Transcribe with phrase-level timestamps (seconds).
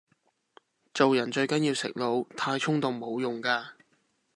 [0.95, 3.75] 做人最緊要食腦，太衝動無用架